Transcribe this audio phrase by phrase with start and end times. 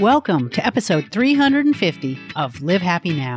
[0.00, 3.36] Welcome to episode 350 of Live Happy Now.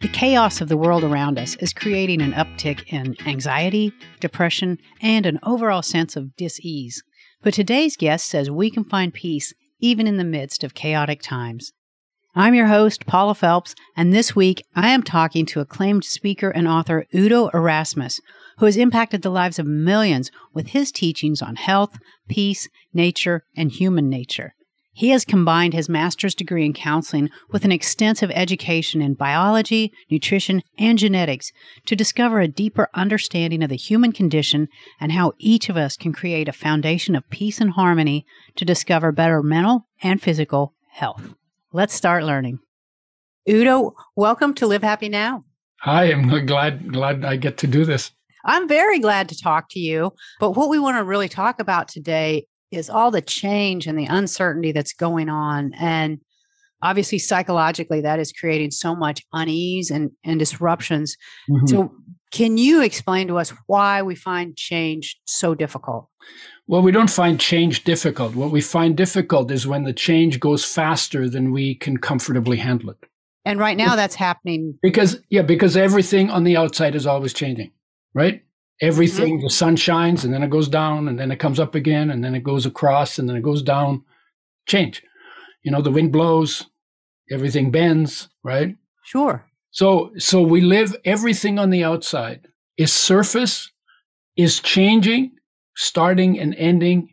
[0.00, 5.26] The chaos of the world around us is creating an uptick in anxiety, depression, and
[5.26, 7.02] an overall sense of dis-ease.
[7.42, 11.72] But today's guest says we can find peace even in the midst of chaotic times.
[12.36, 16.68] I'm your host, Paula Felps, and this week I am talking to acclaimed speaker and
[16.68, 18.20] author Udo Erasmus,
[18.58, 21.98] who has impacted the lives of millions with his teachings on health,
[22.28, 24.54] peace, nature, and human nature.
[24.96, 30.62] He has combined his master's degree in counseling with an extensive education in biology, nutrition,
[30.78, 31.52] and genetics
[31.84, 36.14] to discover a deeper understanding of the human condition and how each of us can
[36.14, 38.24] create a foundation of peace and harmony
[38.54, 41.34] to discover better mental and physical health.
[41.74, 42.60] Let's start learning.
[43.46, 45.44] Udo, welcome to Live Happy Now.
[45.82, 48.12] Hi, I'm glad glad I get to do this.
[48.46, 50.12] I'm very glad to talk to you.
[50.40, 54.06] But what we want to really talk about today is all the change and the
[54.06, 55.72] uncertainty that's going on.
[55.78, 56.20] And
[56.82, 61.16] obviously, psychologically, that is creating so much unease and, and disruptions.
[61.50, 61.66] Mm-hmm.
[61.66, 61.94] So,
[62.32, 66.08] can you explain to us why we find change so difficult?
[66.66, 68.34] Well, we don't find change difficult.
[68.34, 72.90] What we find difficult is when the change goes faster than we can comfortably handle
[72.90, 72.98] it.
[73.44, 74.76] And right now, that's happening.
[74.82, 77.70] Because, yeah, because everything on the outside is always changing,
[78.12, 78.42] right?
[78.80, 79.44] Everything mm-hmm.
[79.44, 82.22] the sun shines and then it goes down and then it comes up again and
[82.22, 84.04] then it goes across and then it goes down.
[84.66, 85.02] Change.
[85.62, 86.66] You know the wind blows
[87.30, 88.76] everything bends right?
[89.04, 89.44] Sure.
[89.70, 92.46] So so we live everything on the outside
[92.76, 93.70] is surface
[94.36, 95.32] is changing
[95.76, 97.08] starting and ending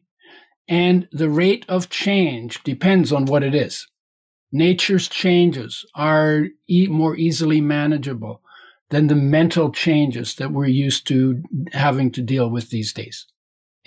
[0.67, 3.87] and the rate of change depends on what it is.
[4.51, 8.41] Nature's changes are e- more easily manageable
[8.93, 11.41] than the mental changes that we're used to
[11.71, 13.25] having to deal with these days.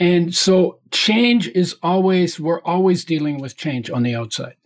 [0.01, 4.57] And so change is always, we're always dealing with change on the outside.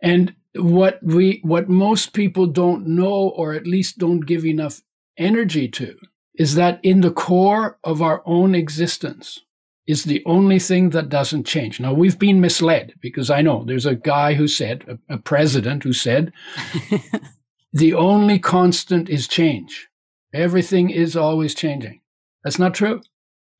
[0.00, 4.82] And what we, what most people don't know, or at least don't give enough
[5.18, 5.96] energy to,
[6.36, 9.40] is that in the core of our own existence
[9.88, 11.80] is the only thing that doesn't change.
[11.80, 15.82] Now we've been misled because I know there's a guy who said, a, a president
[15.82, 16.32] who said,
[17.72, 19.88] the only constant is change.
[20.32, 22.00] Everything is always changing.
[22.44, 23.02] That's not true.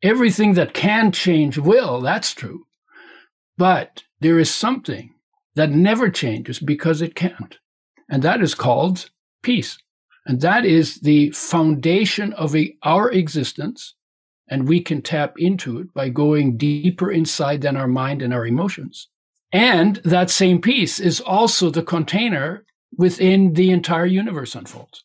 [0.03, 2.66] Everything that can change will, that's true.
[3.56, 5.15] But there is something
[5.54, 7.59] that never changes because it can't.
[8.09, 9.10] And that is called
[9.43, 9.78] peace.
[10.27, 13.94] And that is the foundation of a, our existence.
[14.48, 18.47] And we can tap into it by going deeper inside than our mind and our
[18.47, 19.09] emotions.
[19.53, 22.65] And that same peace is also the container
[22.96, 25.04] within the entire universe unfolds.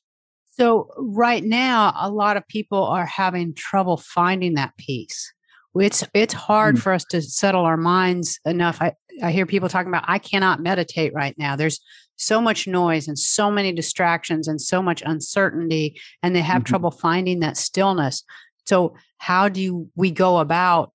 [0.57, 5.34] So, right now, a lot of people are having trouble finding that peace.
[5.75, 6.79] It's it's hard mm.
[6.79, 8.81] for us to settle our minds enough.
[8.81, 11.56] I, I hear people talking about I cannot meditate right now.
[11.57, 11.81] There's
[12.16, 16.69] so much noise and so many distractions and so much uncertainty, and they have mm-hmm.
[16.69, 18.24] trouble finding that stillness.
[18.66, 20.91] So, how do we go about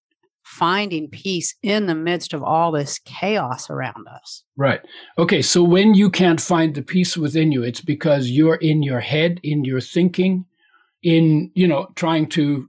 [0.50, 4.42] finding peace in the midst of all this chaos around us.
[4.56, 4.80] Right.
[5.16, 5.42] Okay.
[5.42, 9.38] So when you can't find the peace within you, it's because you're in your head,
[9.44, 10.46] in your thinking,
[11.04, 12.68] in, you know, trying to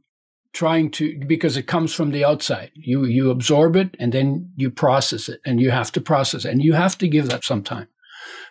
[0.54, 4.70] trying to because it comes from the outside you you absorb it and then you
[4.70, 7.64] process it and you have to process it and you have to give that some
[7.64, 7.88] time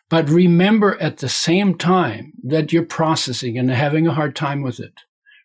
[0.08, 4.80] but remember at the same time that you're processing and having a hard time with
[4.80, 4.94] it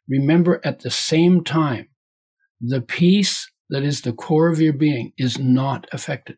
[0.07, 1.89] remember at the same time
[2.61, 6.37] the peace that is the core of your being is not affected,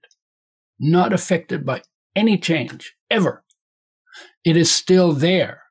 [0.79, 1.81] not affected by
[2.15, 3.43] any change ever.
[4.43, 5.63] It is still there.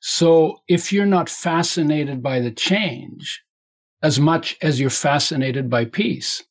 [0.00, 3.42] So if you're not fascinated by the change
[4.02, 6.42] as much as you're fascinated by peace,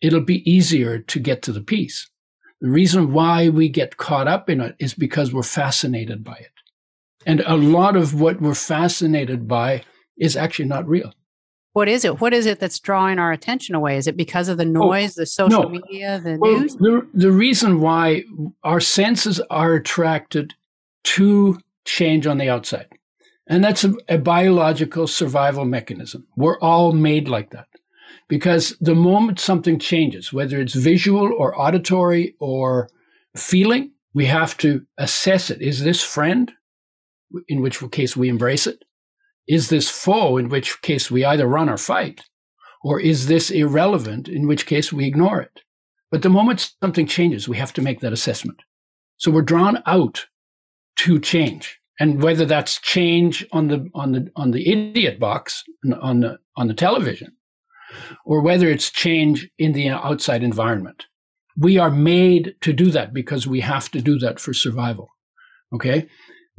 [0.00, 2.10] it'll be easier to get to the peace.
[2.60, 6.52] The reason why we get caught up in it is because we're fascinated by it.
[7.26, 9.82] And a lot of what we're fascinated by
[10.18, 11.12] is actually not real.
[11.72, 12.20] What is it?
[12.20, 13.96] What is it that's drawing our attention away?
[13.96, 15.68] Is it because of the oh, noise, oh, the social no.
[15.68, 16.74] media, the well, news?
[16.76, 18.24] The, the reason why
[18.64, 20.54] our senses are attracted
[21.04, 22.88] to change on the outside.
[23.46, 26.26] And that's a, a biological survival mechanism.
[26.36, 27.66] We're all made like that.
[28.28, 32.88] Because the moment something changes, whether it's visual or auditory or
[33.36, 35.60] feeling, we have to assess it.
[35.60, 36.52] Is this friend?
[37.48, 38.84] In which case we embrace it.
[39.56, 42.22] Is this foe, in which case we either run or fight?
[42.82, 45.56] Or is this irrelevant, in which case we ignore it?
[46.12, 48.60] But the moment something changes, we have to make that assessment.
[49.16, 50.26] So we're drawn out
[51.00, 51.80] to change.
[51.98, 55.64] And whether that's change on the on the on the idiot box
[56.00, 57.30] on the on the television,
[58.24, 61.00] or whether it's change in the outside environment.
[61.56, 65.10] we are made to do that because we have to do that for survival.
[65.74, 66.08] Okay.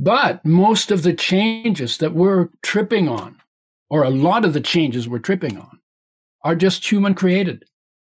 [0.03, 3.37] But most of the changes that we're tripping on,
[3.87, 5.79] or a lot of the changes we're tripping on,
[6.43, 7.65] are just human created.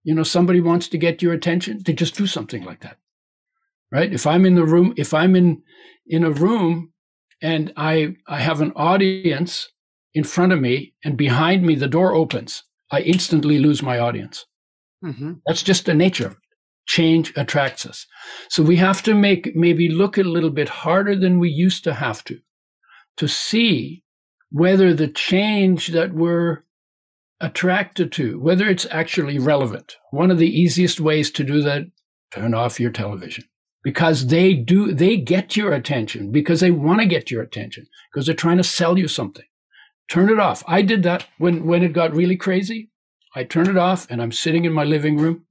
[0.05, 2.97] You know, somebody wants to get your attention, they just do something like that.
[3.91, 4.13] Right?
[4.13, 5.63] If I'm in the room, if I'm in
[6.07, 6.93] in a room
[7.41, 9.67] and I I have an audience
[10.13, 14.45] in front of me and behind me the door opens, I instantly lose my audience.
[15.03, 15.33] Mm-hmm.
[15.45, 16.37] That's just the nature of it.
[16.91, 18.05] Change attracts us.
[18.49, 21.93] So we have to make maybe look a little bit harder than we used to
[21.93, 22.41] have to,
[23.15, 24.03] to see
[24.49, 26.65] whether the change that we're
[27.39, 29.95] attracted to, whether it's actually relevant.
[30.09, 31.83] One of the easiest ways to do that,
[32.33, 33.45] turn off your television
[33.85, 38.25] because they do, they get your attention because they want to get your attention because
[38.25, 39.45] they're trying to sell you something.
[40.09, 40.61] Turn it off.
[40.67, 42.89] I did that when, when it got really crazy.
[43.33, 45.45] I turned it off and I'm sitting in my living room.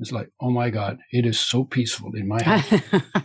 [0.00, 2.82] It's like, oh my God, it is so peaceful in my house.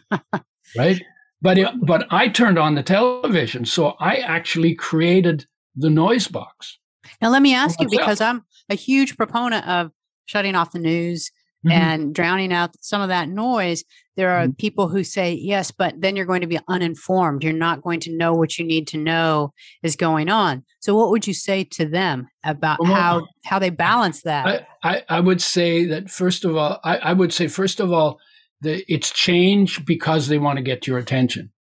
[0.78, 1.02] right?
[1.42, 5.46] But it, but I turned on the television, so I actually created
[5.76, 6.78] the noise box.
[7.22, 9.92] Now let me ask you because I'm a huge proponent of
[10.26, 11.32] shutting off the news
[11.66, 11.72] mm-hmm.
[11.72, 13.84] and drowning out some of that noise.
[14.16, 14.54] There are mm-hmm.
[14.54, 17.44] people who say, yes, but then you're going to be uninformed.
[17.44, 19.54] You're not going to know what you need to know
[19.84, 20.64] is going on.
[20.80, 24.66] So what would you say to them about well, how how they balance that?
[24.84, 27.92] I, I, I, would say that first of all, I, I would say first of
[27.92, 28.20] all,
[28.62, 31.52] that it's change because they want to get your attention.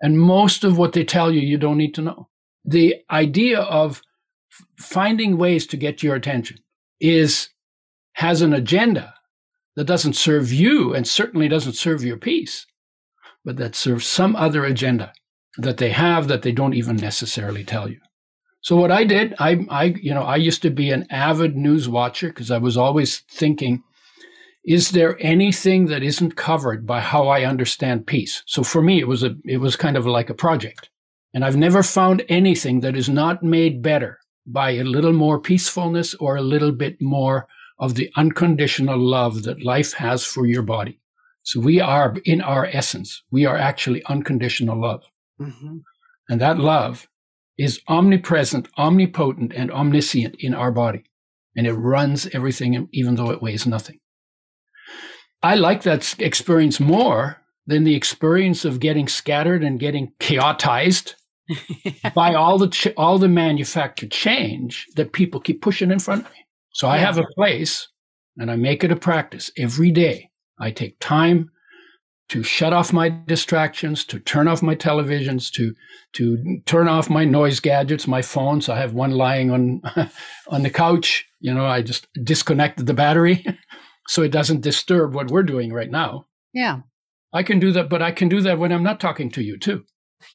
[0.00, 2.28] And most of what they tell you, you don't need to know.
[2.64, 4.02] The idea of
[4.78, 6.58] finding ways to get your attention
[7.00, 7.48] is
[8.14, 9.14] has an agenda
[9.76, 12.66] that doesn't serve you and certainly doesn't serve your peace,
[13.44, 15.12] but that serves some other agenda
[15.58, 18.00] that they have that they don't even necessarily tell you.
[18.60, 21.88] So what I did, I, I, you know, I used to be an avid news
[21.88, 23.82] watcher because I was always thinking,
[24.64, 28.42] is there anything that isn't covered by how I understand peace?
[28.46, 30.90] So for me, it was a, it was kind of like a project,
[31.32, 36.14] and I've never found anything that is not made better by a little more peacefulness
[36.14, 37.46] or a little bit more
[37.78, 41.00] of the unconditional love that life has for your body.
[41.42, 45.04] So we are, in our essence, we are actually unconditional love.
[45.40, 45.78] Mm-hmm.
[46.28, 47.06] And that love
[47.58, 51.04] is omnipresent, omnipotent, and omniscient in our body.
[51.56, 54.00] And it runs everything, even though it weighs nothing.
[55.42, 61.14] I like that experience more than the experience of getting scattered and getting chaotized
[62.14, 66.32] by all the ch- all the manufactured change that people keep pushing in front of
[66.32, 66.45] me.
[66.76, 67.88] So I have a place
[68.36, 70.28] and I make it a practice every day.
[70.60, 71.50] I take time
[72.28, 75.74] to shut off my distractions, to turn off my televisions, to
[76.12, 78.68] to turn off my noise gadgets, my phones.
[78.68, 79.80] I have one lying on
[80.48, 81.24] on the couch.
[81.40, 83.46] You know, I just disconnected the battery
[84.08, 86.26] so it doesn't disturb what we're doing right now.
[86.52, 86.80] Yeah.
[87.32, 89.58] I can do that, but I can do that when I'm not talking to you
[89.58, 89.86] too.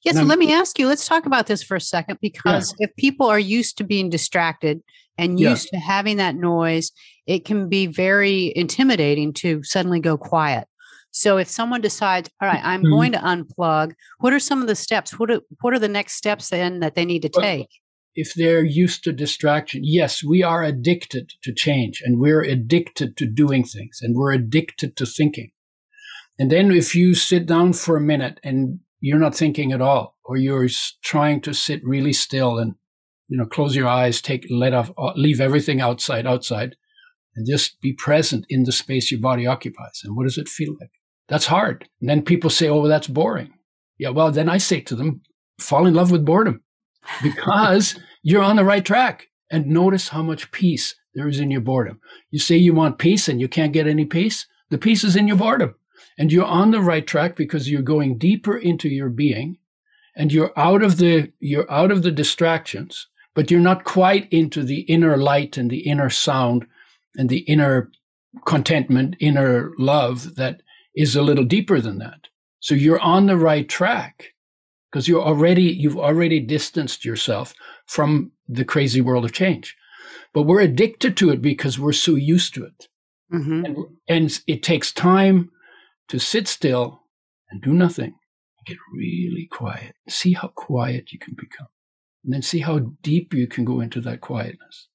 [0.03, 2.87] Yeah, so let me ask you, let's talk about this for a second because yeah.
[2.87, 4.81] if people are used to being distracted
[5.17, 5.79] and used yeah.
[5.79, 6.91] to having that noise,
[7.27, 10.67] it can be very intimidating to suddenly go quiet.
[11.11, 12.91] So if someone decides, all right, I'm mm-hmm.
[12.91, 15.19] going to unplug, what are some of the steps?
[15.19, 17.67] What are, what are the next steps then that they need to well, take?
[18.15, 23.25] If they're used to distraction, yes, we are addicted to change and we're addicted to
[23.25, 25.51] doing things and we're addicted to thinking.
[26.39, 30.15] And then if you sit down for a minute and you're not thinking at all,
[30.23, 30.69] or you're
[31.03, 32.75] trying to sit really still and,
[33.27, 36.75] you know, close your eyes, take, let off, uh, leave everything outside, outside,
[37.35, 40.01] and just be present in the space your body occupies.
[40.03, 40.91] And what does it feel like?
[41.27, 41.89] That's hard.
[41.99, 43.53] And then people say, oh, well, that's boring.
[43.97, 45.21] Yeah, well, then I say to them,
[45.59, 46.61] fall in love with boredom
[47.23, 49.27] because you're on the right track.
[49.49, 51.99] And notice how much peace there is in your boredom.
[52.29, 54.47] You say you want peace and you can't get any peace.
[54.69, 55.75] The peace is in your boredom.
[56.21, 59.57] And you're on the right track because you're going deeper into your being
[60.15, 64.61] and you're out of the you're out of the distractions, but you're not quite into
[64.61, 66.67] the inner light and the inner sound
[67.15, 67.89] and the inner
[68.45, 70.61] contentment, inner love that
[70.95, 72.27] is a little deeper than that.
[72.59, 74.35] So you're on the right track
[74.91, 77.55] because you're already you've already distanced yourself
[77.87, 79.75] from the crazy world of change.
[80.35, 82.87] But we're addicted to it because we're so used to it.
[83.33, 83.65] Mm-hmm.
[83.65, 85.49] And, and it takes time
[86.11, 87.01] to sit still
[87.49, 88.13] and do nothing
[88.65, 89.95] get really quiet.
[90.07, 91.67] See how quiet you can become.
[92.23, 94.87] And then see how deep you can go into that quietness.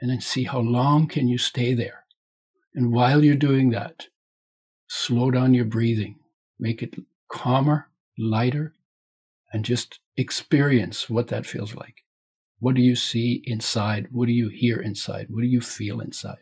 [0.00, 2.04] And then see how long can you stay there.
[2.74, 4.06] And while you're doing that,
[4.88, 6.16] slow down your breathing,
[6.58, 6.94] make it
[7.30, 8.74] calmer, lighter,
[9.52, 12.04] and just experience what that feels like.
[12.58, 14.08] What do you see inside?
[14.10, 15.26] What do you hear inside?
[15.30, 16.38] What do you feel inside?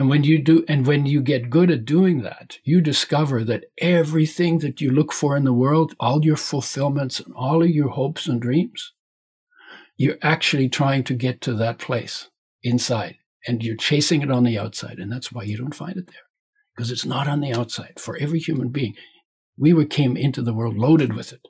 [0.00, 3.66] And when you do, and when you get good at doing that, you discover that
[3.76, 7.90] everything that you look for in the world, all your fulfillments and all of your
[7.90, 8.94] hopes and dreams,
[9.98, 12.30] you're actually trying to get to that place
[12.62, 14.98] inside and you're chasing it on the outside.
[14.98, 16.24] And that's why you don't find it there
[16.74, 18.96] because it's not on the outside for every human being.
[19.58, 21.46] We were, came into the world loaded with it.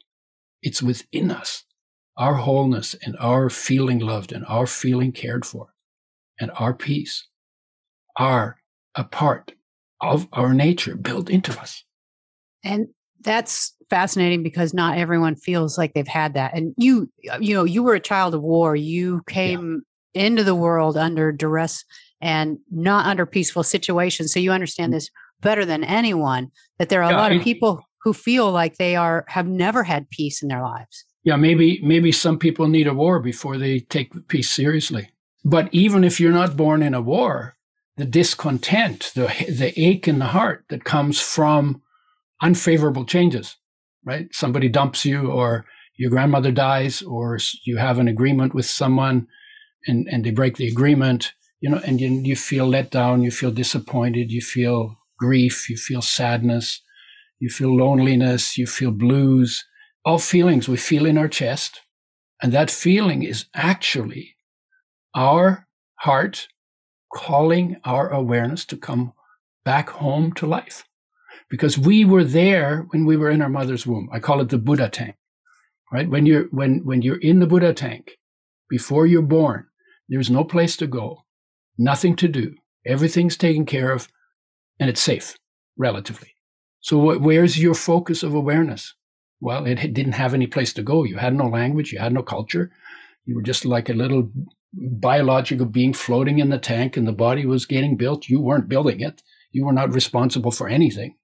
[0.60, 1.62] It's within us,
[2.16, 5.68] our wholeness and our feeling loved and our feeling cared for
[6.40, 7.28] and our peace
[8.16, 8.56] are
[8.94, 9.52] a part
[10.00, 11.84] of our nature built into us.
[12.64, 12.88] And
[13.22, 16.54] that's fascinating because not everyone feels like they've had that.
[16.54, 18.74] And you, you know, you were a child of war.
[18.76, 19.82] You came
[20.14, 20.24] yeah.
[20.24, 21.84] into the world under duress
[22.20, 24.32] and not under peaceful situations.
[24.32, 24.96] So you understand mm.
[24.96, 26.48] this better than anyone
[26.78, 29.82] that there are yeah, a lot of people who feel like they are have never
[29.82, 31.04] had peace in their lives.
[31.22, 35.10] Yeah, maybe maybe some people need a war before they take peace seriously.
[35.44, 37.56] But even if you're not born in a war,
[38.00, 41.82] the discontent, the the ache in the heart that comes from
[42.40, 43.56] unfavorable changes,
[44.06, 44.26] right?
[44.32, 45.66] Somebody dumps you, or
[45.98, 49.26] your grandmother dies, or you have an agreement with someone,
[49.86, 53.30] and and they break the agreement, you know, and you, you feel let down, you
[53.30, 56.80] feel disappointed, you feel grief, you feel sadness,
[57.38, 59.62] you feel loneliness, you feel blues,
[60.06, 61.82] all feelings we feel in our chest,
[62.42, 64.36] and that feeling is actually
[65.14, 65.66] our
[65.96, 66.48] heart
[67.12, 69.12] calling our awareness to come
[69.64, 70.84] back home to life.
[71.48, 74.08] Because we were there when we were in our mother's womb.
[74.12, 75.16] I call it the Buddha tank,
[75.92, 76.08] right?
[76.08, 78.18] When you're, when, when you're in the Buddha tank,
[78.68, 79.66] before you're born,
[80.08, 81.24] there's no place to go,
[81.76, 82.54] nothing to do.
[82.86, 84.08] Everything's taken care of
[84.78, 85.36] and it's safe,
[85.76, 86.34] relatively.
[86.80, 88.94] So where's your focus of awareness?
[89.40, 91.04] Well, it didn't have any place to go.
[91.04, 91.92] You had no language.
[91.92, 92.70] You had no culture.
[93.24, 94.30] You were just like a little
[94.72, 98.28] biological being floating in the tank and the body was getting built.
[98.28, 99.22] You weren't building it.
[99.50, 101.16] You were not responsible for anything.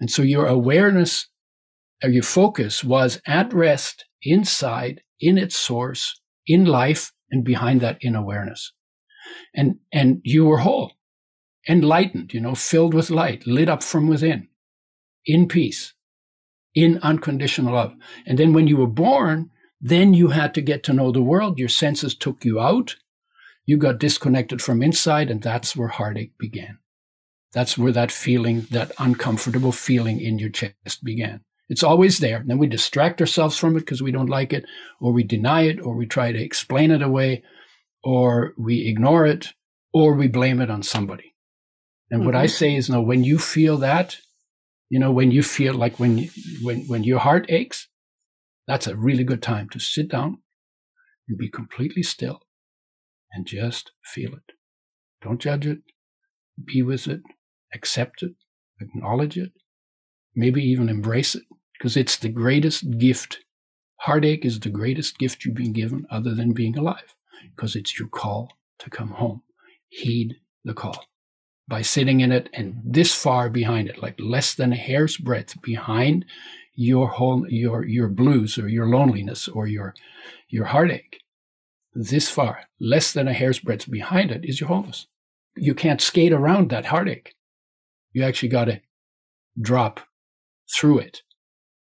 [0.00, 1.28] And so your awareness
[2.02, 7.98] or your focus was at rest inside, in its source, in life, and behind that
[8.00, 8.72] in awareness.
[9.54, 10.92] And, and you were whole,
[11.68, 14.48] enlightened, you know, filled with light, lit up from within,
[15.24, 15.94] in peace,
[16.74, 17.94] in unconditional love.
[18.26, 19.50] And then when you were born,
[19.82, 21.58] then you had to get to know the world.
[21.58, 22.94] Your senses took you out.
[23.66, 26.78] You got disconnected from inside, and that's where heartache began.
[27.52, 31.40] That's where that feeling, that uncomfortable feeling in your chest began.
[31.68, 32.36] It's always there.
[32.38, 34.64] And then we distract ourselves from it because we don't like it,
[35.00, 37.42] or we deny it, or we try to explain it away,
[38.04, 39.48] or we ignore it,
[39.92, 41.34] or we blame it on somebody.
[42.10, 42.26] And mm-hmm.
[42.26, 42.52] what I mm-hmm.
[42.52, 44.16] say is, no, when you feel that,
[44.90, 46.28] you know, when you feel like when
[46.62, 47.88] when when your heart aches,
[48.66, 50.38] that's a really good time to sit down
[51.28, 52.42] and be completely still
[53.32, 54.52] and just feel it.
[55.22, 55.78] Don't judge it.
[56.62, 57.22] Be with it.
[57.74, 58.34] Accept it.
[58.80, 59.52] Acknowledge it.
[60.34, 61.44] Maybe even embrace it
[61.78, 63.40] because it's the greatest gift.
[64.00, 67.14] Heartache is the greatest gift you've been given other than being alive
[67.54, 69.42] because it's your call to come home.
[69.88, 71.04] Heed the call
[71.68, 75.60] by sitting in it and this far behind it, like less than a hair's breadth
[75.62, 76.24] behind
[76.74, 79.94] your whole your your blues or your loneliness or your
[80.48, 81.18] your heartache
[81.94, 85.06] this far less than a hair's breadth behind it is your wholeness
[85.56, 87.34] you can't skate around that heartache.
[88.12, 88.80] You actually got to
[89.60, 90.00] drop
[90.74, 91.22] through it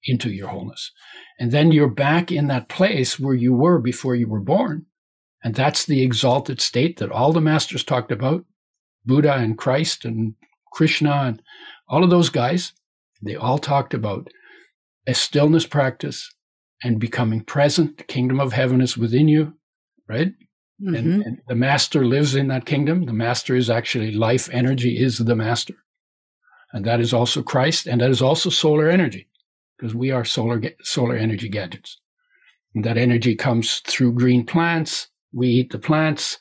[0.05, 0.91] into your wholeness.
[1.39, 4.85] And then you're back in that place where you were before you were born.
[5.43, 8.45] And that's the exalted state that all the masters talked about.
[9.05, 10.35] Buddha and christ and
[10.71, 11.41] krishna and
[11.89, 12.71] all of those guys
[13.21, 14.29] they all talked about
[15.07, 16.33] a stillness practice
[16.83, 17.97] and becoming present.
[17.97, 19.53] The kingdom of heaven is within you,
[20.07, 20.33] right?
[20.81, 20.95] Mm-hmm.
[20.95, 23.05] And, and, the master lives in that kingdom.
[23.05, 25.75] The master is actually life energy, is the master.
[26.73, 29.27] And that is also Christ, and that is also solar energy,
[29.77, 31.99] because we are solar, solar energy gadgets.
[32.73, 35.07] And that energy comes through green plants.
[35.31, 36.39] We eat the plants.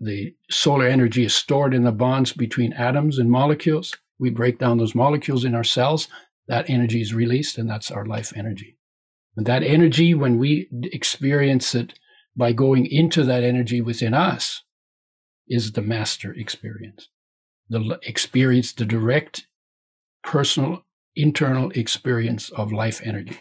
[0.00, 3.94] The solar energy is stored in the bonds between atoms and molecules.
[4.18, 6.08] We break down those molecules in our cells
[6.46, 8.76] that energy is released, and that's our life energy.
[9.36, 11.98] And that energy, when we experience it
[12.36, 14.62] by going into that energy within us,
[15.48, 17.08] is the master experience.
[17.68, 19.46] The experience, the direct
[20.22, 20.84] personal
[21.16, 23.38] internal experience of life energy.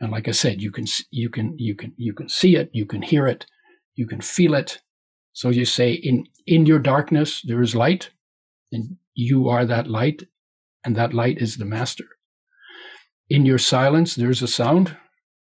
[0.00, 2.86] And like I said, you can you can you can you can see it, you
[2.86, 3.46] can hear it,
[3.94, 4.80] you can feel it.
[5.32, 8.10] So you say in in your darkness there is light,
[8.72, 10.24] and you are that light,
[10.86, 12.04] and that light is the master.
[13.28, 14.96] In your silence, there's a sound,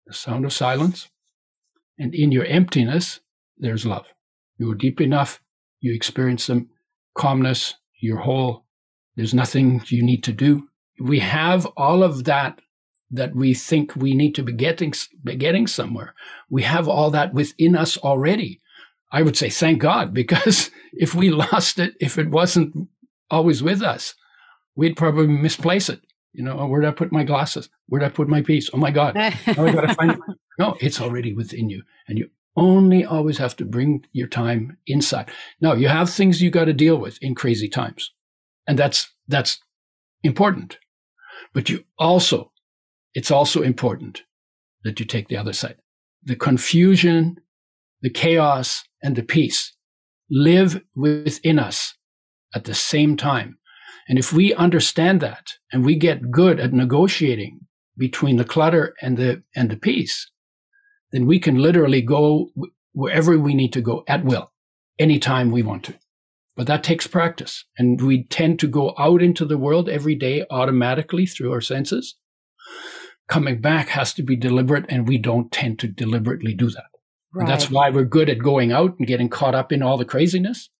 [0.06, 1.10] the sound of silence.
[1.98, 3.20] And in your emptiness,
[3.58, 4.06] there's love.
[4.56, 5.42] You are deep enough,
[5.80, 6.70] you experience them
[7.16, 8.64] calmness, you're whole.
[9.14, 10.68] There's nothing you need to do.
[10.98, 12.60] We have all of that
[13.10, 16.14] that we think we need to be getting, be getting somewhere.
[16.48, 18.60] We have all that within us already.
[19.12, 22.88] I would say thank God, because if we lost it, if it wasn't
[23.30, 24.14] always with us,
[24.76, 26.00] we'd probably misplace it.
[26.32, 27.70] You know, oh, where did I put my glasses?
[27.88, 28.68] Where did I put my peace?
[28.72, 29.14] Oh my God.
[29.14, 30.18] now I gotta find it.
[30.58, 31.82] No, it's already within you.
[32.08, 35.30] And you only always have to bring your time inside.
[35.60, 38.10] Now you have things you got to deal with in crazy times.
[38.66, 39.58] And that's, that's
[40.22, 40.78] important.
[41.52, 42.52] But you also,
[43.12, 44.22] it's also important
[44.82, 45.76] that you take the other side.
[46.24, 47.36] The confusion,
[48.00, 49.74] the chaos and the peace
[50.30, 51.94] live within us
[52.54, 53.58] at the same time.
[54.08, 57.60] And if we understand that and we get good at negotiating
[57.98, 60.30] between the clutter and the, and the peace,
[61.12, 62.50] then we can literally go
[62.92, 64.52] wherever we need to go at will,
[64.98, 65.94] anytime we want to.
[66.56, 67.64] But that takes practice.
[67.76, 72.16] And we tend to go out into the world every day automatically through our senses.
[73.28, 76.84] Coming back has to be deliberate, and we don't tend to deliberately do that.
[77.34, 77.46] Right.
[77.46, 80.70] that's why we're good at going out and getting caught up in all the craziness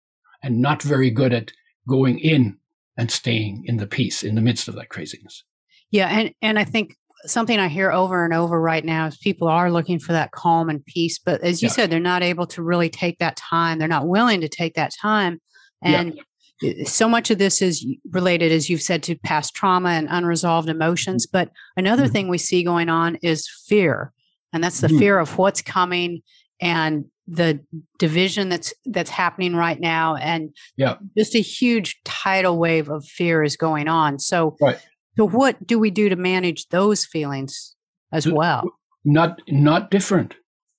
[0.43, 1.53] and not very good at
[1.87, 2.57] going in
[2.97, 5.45] and staying in the peace in the midst of that craziness.
[5.91, 9.49] Yeah, and and I think something I hear over and over right now is people
[9.49, 11.73] are looking for that calm and peace, but as you yeah.
[11.73, 13.79] said, they're not able to really take that time.
[13.79, 15.41] They're not willing to take that time,
[15.83, 16.19] and
[16.63, 16.85] yeah.
[16.85, 21.27] so much of this is related, as you've said, to past trauma and unresolved emotions.
[21.27, 21.39] Mm-hmm.
[21.39, 22.13] But another mm-hmm.
[22.13, 24.13] thing we see going on is fear,
[24.53, 24.99] and that's the mm-hmm.
[24.99, 26.23] fear of what's coming
[26.61, 27.61] and the
[27.99, 33.43] division that's that's happening right now and yeah just a huge tidal wave of fear
[33.43, 34.79] is going on so right.
[35.17, 37.75] So what do we do to manage those feelings
[38.13, 38.65] as well?
[39.05, 40.35] Not not different.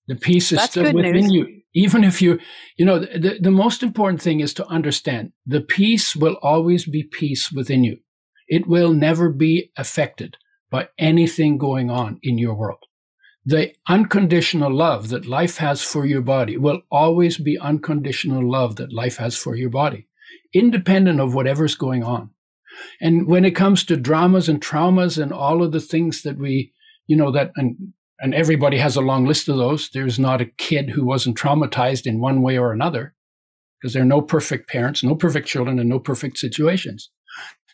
[0.07, 1.31] The peace is That's still within news.
[1.31, 1.61] you.
[1.73, 2.39] Even if you,
[2.77, 7.03] you know, the, the most important thing is to understand the peace will always be
[7.03, 7.97] peace within you.
[8.47, 10.37] It will never be affected
[10.71, 12.79] by anything going on in your world.
[13.47, 18.91] The unconditional love that life has for your body will always be unconditional love that
[18.91, 20.09] life has for your body,
[20.53, 22.31] independent of whatever's going on.
[22.99, 26.73] And when it comes to dramas and traumas and all of the things that we,
[27.07, 29.91] you know, that, and, and everybody has a long list of those.
[29.91, 33.15] There's not a kid who wasn't traumatized in one way or another
[33.79, 37.11] because there are no perfect parents, no perfect children, and no perfect situations.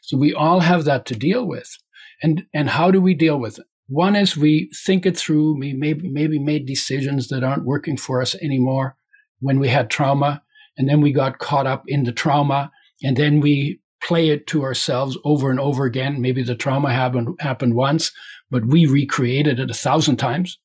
[0.02, 1.80] So we all have that to deal with.
[2.22, 3.66] And, and how do we deal with it?
[3.88, 5.60] One is we think it through.
[5.60, 8.96] We maybe, maybe made decisions that aren't working for us anymore
[9.40, 10.42] when we had trauma.
[10.78, 12.72] And then we got caught up in the trauma.
[13.04, 16.22] And then we play it to ourselves over and over again.
[16.22, 18.12] Maybe the trauma happened happened once,
[18.50, 20.60] but we recreated it a thousand times,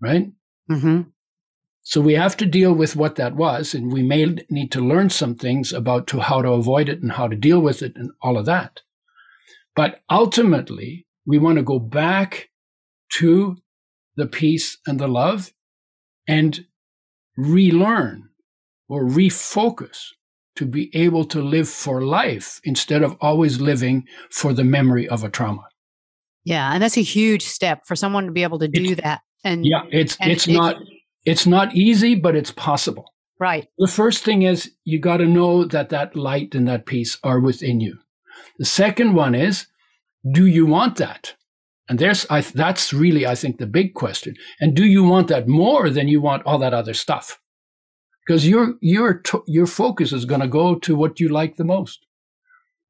[0.00, 0.30] right?
[0.70, 1.02] Mm-hmm.
[1.82, 5.10] So we have to deal with what that was, and we may need to learn
[5.10, 8.12] some things about to how to avoid it and how to deal with it and
[8.20, 8.80] all of that.
[9.74, 12.50] But ultimately, we want to go back
[13.18, 13.56] to
[14.16, 15.52] the peace and the love
[16.28, 16.66] and
[17.36, 18.28] relearn
[18.88, 20.08] or refocus
[20.56, 25.24] to be able to live for life instead of always living for the memory of
[25.24, 25.66] a trauma.
[26.44, 29.22] Yeah, and that's a huge step for someone to be able to do it's, that.
[29.44, 30.76] And yeah, it's and it's, not
[31.24, 33.12] it's not easy, but it's possible.
[33.38, 33.66] Right.
[33.78, 37.40] The first thing is you got to know that that light and that peace are
[37.40, 37.98] within you.
[38.58, 39.66] The second one is,
[40.30, 41.34] do you want that?
[41.88, 44.34] And there's I, that's really I think the big question.
[44.60, 47.38] And do you want that more than you want all that other stuff?
[48.26, 52.06] because your your your focus is going to go to what you like the most.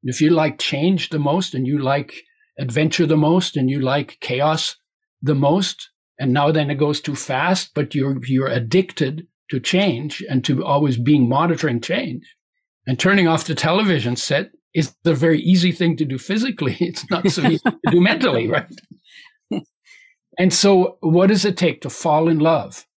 [0.03, 2.13] If you like change the most, and you like
[2.59, 4.75] adventure the most, and you like chaos
[5.21, 10.23] the most, and now then it goes too fast, but you're you're addicted to change
[10.29, 12.23] and to always being monitoring change,
[12.85, 16.77] and turning off the television set is a very easy thing to do physically.
[16.81, 18.65] It's not so easy to do mentally, right?
[20.39, 22.87] And so, what does it take to fall in love?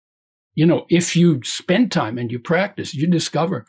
[0.57, 3.67] you know, if you spend time and you practice, you discover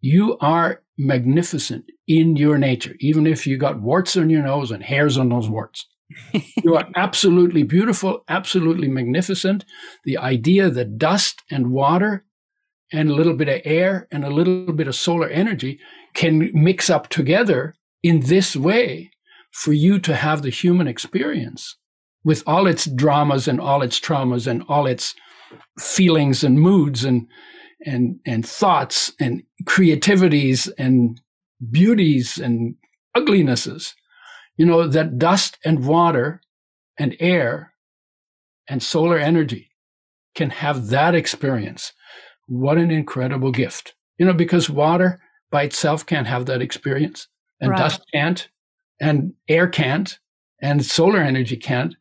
[0.00, 4.84] you are magnificent in your nature, even if you got warts on your nose and
[4.84, 5.86] hairs on those warts.
[6.62, 9.64] you are absolutely beautiful, absolutely magnificent.
[10.04, 12.24] The idea that dust and water
[12.92, 15.80] and a little bit of air and a little bit of solar energy
[16.16, 19.10] can mix up together in this way
[19.52, 21.76] for you to have the human experience
[22.24, 25.14] with all its dramas and all its traumas and all its
[25.78, 27.28] feelings and moods and
[27.84, 31.20] and and thoughts and creativities and
[31.70, 32.74] beauties and
[33.14, 33.94] uglinesses.
[34.56, 36.40] You know that dust and water
[36.98, 37.72] and air
[38.68, 39.70] and solar energy
[40.34, 41.92] can have that experience.
[42.46, 43.94] What an incredible gift.
[44.18, 47.28] You know because water by itself can't have that experience,
[47.60, 47.78] and Right.
[47.78, 48.48] dust can't,
[49.00, 50.18] and air can't,
[50.60, 51.94] and solar energy can't.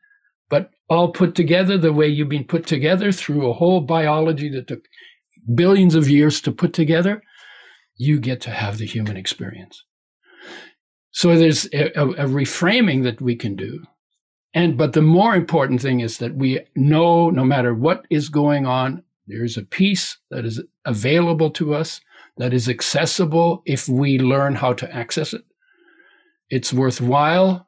[0.50, 4.68] But all put together the way you've been put together through a whole biology that
[4.68, 4.86] took
[5.54, 7.22] billions of years to put together,
[7.98, 9.84] you get to have the human experience.
[11.12, 13.84] So there's a, a, a reframing that we can do.
[14.54, 18.66] And but the more important thing is that we know no matter what is going
[18.66, 22.00] on, there's a peace that is available to us,
[22.38, 25.44] that is accessible if we learn how to access it.
[26.50, 27.68] It's worthwhile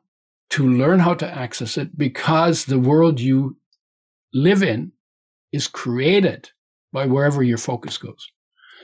[0.49, 3.57] to learn how to access it because the world you
[4.33, 4.91] live in
[5.51, 6.51] is created
[6.91, 8.29] by wherever your focus goes.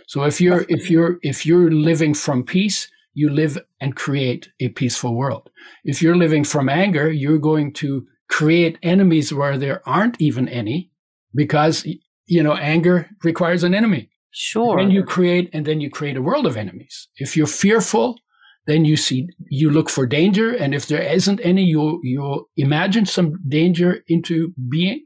[0.08, 4.70] So if you're if you're if you're living from peace, you live and create a
[4.70, 5.50] peaceful world.
[5.84, 10.92] If you're living from anger, you're going to create enemies where there aren't even any
[11.34, 11.86] because
[12.26, 14.10] you know anger requires an enemy.
[14.34, 14.80] Sure.
[14.80, 17.08] And you create and then you create a world of enemies.
[17.18, 18.18] If you're fearful,
[18.66, 23.06] then you see you look for danger and if there isn't any you you'll imagine
[23.06, 25.06] some danger into being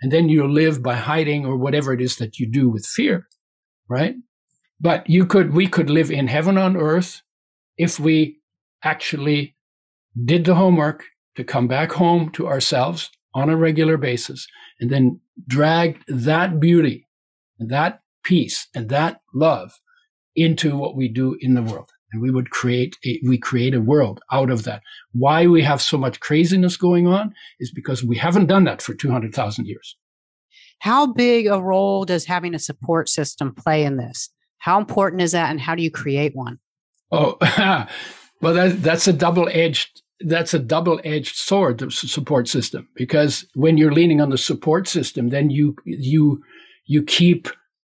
[0.00, 3.26] and then you live by hiding or whatever it is that you do with fear
[3.88, 4.14] right
[4.80, 7.22] but you could we could live in heaven on earth
[7.76, 8.38] if we
[8.84, 9.56] actually
[10.24, 14.46] did the homework to come back home to ourselves on a regular basis
[14.80, 17.08] and then drag that beauty
[17.58, 19.72] that peace and that love
[20.36, 23.80] into what we do in the world and we would create a we create a
[23.80, 24.82] world out of that
[25.12, 28.94] why we have so much craziness going on is because we haven't done that for
[28.94, 29.96] 200,000 years
[30.80, 34.30] How big a role does having a support system play in this?
[34.58, 36.58] How important is that and how do you create one?
[37.12, 37.36] oh
[38.40, 43.92] well that, that's a double-edged that's a double-edged sword the support system because when you're
[43.92, 46.42] leaning on the support system then you you
[46.86, 47.48] you keep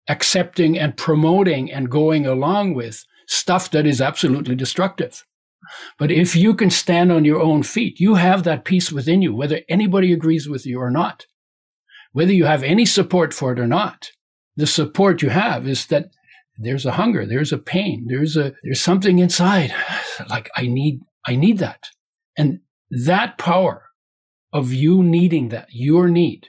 [0.08, 5.24] accepting and promoting and going along with stuff that is absolutely destructive.
[5.98, 9.34] But if you can stand on your own feet you have that peace within you
[9.34, 11.26] whether anybody agrees with you or not.
[12.12, 14.12] Whether you have any support for it or not
[14.56, 16.12] the support you have is that
[16.58, 19.74] there's a hunger there's a pain there's a there's something inside.
[20.30, 21.88] Like i need i need that.
[22.38, 23.84] And that power
[24.52, 26.48] of you needing that your need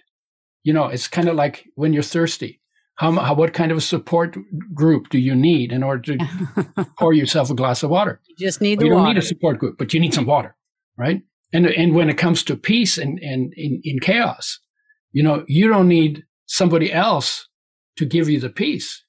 [0.62, 2.60] you know it's kind of like when you're thirsty
[2.96, 4.36] how, how what kind of a support
[4.72, 8.60] group do you need in order to pour yourself a glass of water You just
[8.60, 10.56] need well, the you don't need a support group, but you need some water,
[10.96, 11.22] right?
[11.52, 14.60] And and when it comes to peace and and in, in chaos,
[15.12, 17.48] you know, you don't need somebody else
[17.96, 19.04] to give you the peace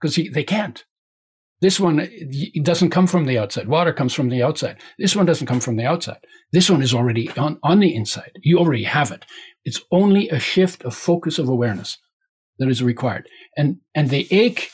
[0.00, 0.84] because they can't.
[1.60, 3.68] This one it doesn't come from the outside.
[3.68, 4.78] Water comes from the outside.
[4.98, 6.20] This one doesn't come from the outside.
[6.52, 8.32] This one is already on, on the inside.
[8.42, 9.26] You already have it.
[9.64, 11.98] It's only a shift of focus of awareness
[12.60, 13.28] that is required.
[13.56, 14.70] And and the ache,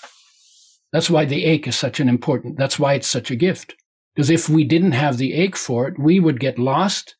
[0.92, 3.74] that's why the ache is such an important, that's why it's such a gift.
[4.14, 7.16] Because if we didn't have the ache for it, we would get lost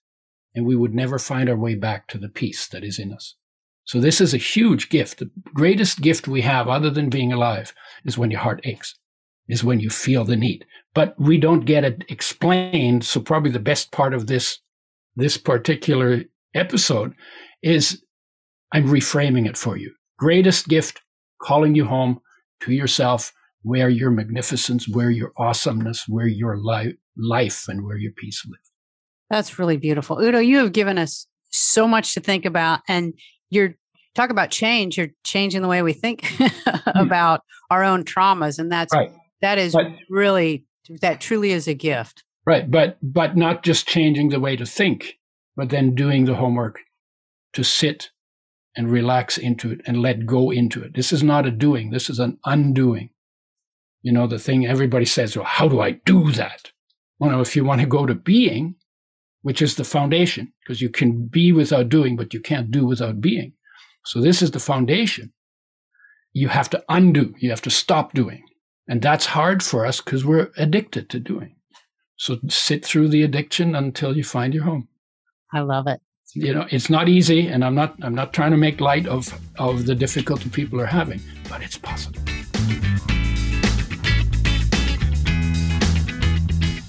[0.54, 3.36] and we would never find our way back to the peace that is in us.
[3.84, 5.18] So this is a huge gift.
[5.18, 7.72] The greatest gift we have other than being alive
[8.04, 8.96] is when your heart aches,
[9.48, 10.64] is when you feel the need.
[10.94, 13.04] But we don't get it explained.
[13.04, 14.58] So probably the best part of this,
[15.14, 16.24] this particular
[16.54, 17.14] episode
[17.62, 18.02] is
[18.72, 19.92] I'm reframing it for you.
[20.18, 21.02] Greatest gift,
[21.42, 22.20] calling you home
[22.60, 28.12] to yourself, where your magnificence, where your awesomeness, where your li- life, and where your
[28.12, 28.60] peace live.
[29.28, 30.20] That's really beautiful.
[30.20, 32.80] Udo, you have given us so much to think about.
[32.88, 33.14] And
[33.50, 33.74] you're
[34.14, 36.98] talk about change, you're changing the way we think hmm.
[36.98, 38.58] about our own traumas.
[38.58, 39.12] And that's Right.
[39.42, 40.64] that is But- really
[41.00, 42.22] that truly is a gift.
[42.46, 45.18] Right, but but not just changing the way to think,
[45.56, 46.78] but then doing the homework
[47.54, 48.10] to sit
[48.76, 50.94] and relax into it and let go into it.
[50.94, 53.10] This is not a doing, this is an undoing.
[54.02, 56.70] You know, the thing everybody says, well, how do I do that?
[57.18, 58.76] Well, if you want to go to being,
[59.42, 63.20] which is the foundation, because you can be without doing, but you can't do without
[63.20, 63.54] being.
[64.04, 65.32] So this is the foundation.
[66.32, 68.44] You have to undo, you have to stop doing.
[68.86, 71.56] And that's hard for us because we're addicted to doing.
[72.16, 74.88] So sit through the addiction until you find your home.
[75.52, 76.00] I love it.
[76.34, 79.32] You know, it's not easy, and I'm not I'm not trying to make light of
[79.58, 82.20] of the difficulty people are having, but it's possible.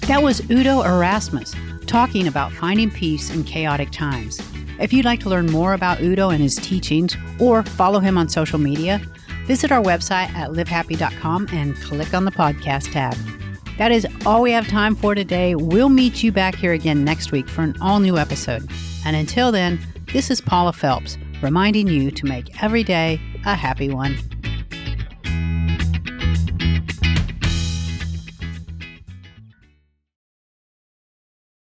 [0.06, 1.54] That was Udo Erasmus
[1.86, 4.40] talking about finding peace in chaotic times.
[4.80, 8.28] If you'd like to learn more about Udo and his teachings or follow him on
[8.28, 9.00] social media,
[9.46, 13.16] visit our website at livehappy.com and click on the podcast tab.
[13.78, 15.54] That is all we have time for today.
[15.54, 18.68] We'll meet you back here again next week for an all new episode.
[19.08, 19.80] And until then,
[20.12, 24.18] this is Paula Felps reminding you to make every day a happy one.